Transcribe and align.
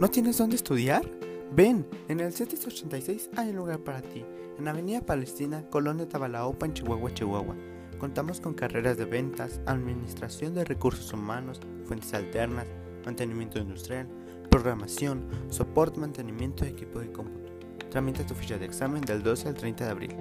¿No 0.00 0.08
tienes 0.08 0.38
dónde 0.38 0.54
estudiar? 0.54 1.02
Ven, 1.50 1.84
en 2.06 2.20
el 2.20 2.32
786 2.32 3.30
hay 3.36 3.48
un 3.48 3.56
lugar 3.56 3.80
para 3.80 4.00
ti. 4.00 4.24
En 4.56 4.68
Avenida 4.68 5.00
Palestina, 5.00 5.68
Colonia 5.70 6.08
Tabalaopa, 6.08 6.66
en 6.66 6.74
Chihuahua, 6.74 7.12
Chihuahua. 7.12 7.56
Contamos 7.98 8.40
con 8.40 8.54
carreras 8.54 8.96
de 8.96 9.06
ventas, 9.06 9.60
administración 9.66 10.54
de 10.54 10.64
recursos 10.64 11.12
humanos, 11.12 11.58
fuentes 11.84 12.14
alternas, 12.14 12.68
mantenimiento 13.04 13.58
industrial, 13.58 14.06
programación, 14.48 15.26
soporte, 15.48 15.98
mantenimiento 15.98 16.64
de 16.64 16.70
equipo 16.70 17.00
de 17.00 17.10
cómputo. 17.10 17.52
Tramita 17.90 18.24
tu 18.24 18.34
ficha 18.34 18.56
de 18.56 18.66
examen 18.66 19.00
del 19.00 19.24
12 19.24 19.48
al 19.48 19.54
30 19.54 19.84
de 19.84 19.90
abril. 19.90 20.16